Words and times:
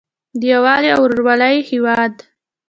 د 0.39 0.41
یووالي 0.53 0.89
او 0.95 1.01
ورورولۍ 1.05 1.55
هیواد. 1.69 2.13